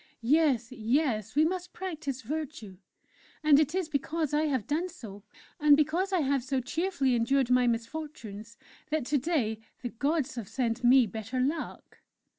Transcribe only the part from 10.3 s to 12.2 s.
have sent me better luck!"